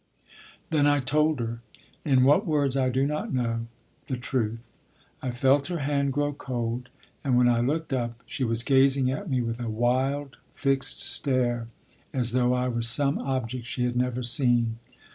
[0.71, 1.61] Then I told her,
[2.03, 3.67] in what words I do not know,
[4.07, 4.67] the truth.
[5.21, 6.89] I felt her hand grow cold,
[7.23, 11.67] and when I looked up, she was gazing at me with a wild, fixed stare
[12.13, 14.79] as though I was some object she had never seen.